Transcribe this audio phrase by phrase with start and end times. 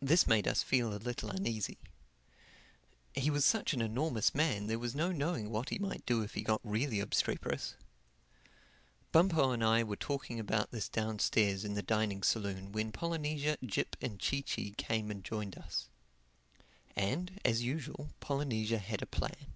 [0.00, 1.76] This made us feel a little uneasy.
[3.14, 6.32] He was such an enormous man there was no knowing what he might do if
[6.32, 7.74] he got really obstreperous.
[9.12, 13.94] Bumpo and I were talking about this downstairs in the dining saloon when Polynesia, Jip
[14.00, 15.90] and Chee Chee came and joined us.
[16.96, 19.52] And, as usual, Polynesia had a plan.